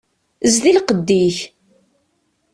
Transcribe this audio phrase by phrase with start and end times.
[0.53, 1.37] Zdi lqedd-ik!